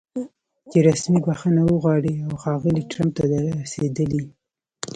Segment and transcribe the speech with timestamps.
[0.69, 4.23] چې رسمي بښنه وغواړي او ښاغلي ټرمپ ته د رسېدلي